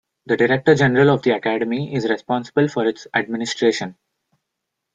The 0.25 0.35
Director 0.35 0.73
General 0.73 1.11
of 1.13 1.21
the 1.21 1.29
academy 1.35 1.93
is 1.93 2.09
responsible 2.09 2.67
for 2.69 2.87
its 2.87 3.05
administration. 3.13 3.97